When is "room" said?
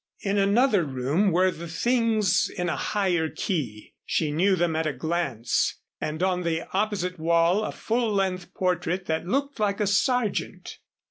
0.83-1.29